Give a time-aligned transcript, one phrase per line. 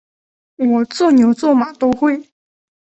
[0.55, 2.27] 我做牛做马都会